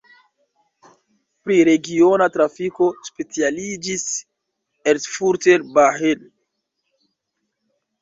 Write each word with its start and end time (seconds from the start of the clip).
Pri 1.47 1.57
regiona 1.69 2.29
trafiko 2.39 2.89
specialiĝis 3.11 4.09
Erfurter 4.95 5.71
Bahn. 5.79 6.29